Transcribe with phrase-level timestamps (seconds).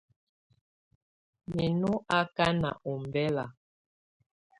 [1.53, 3.45] Mɛ nɔ́ ákana ɔmbɛla.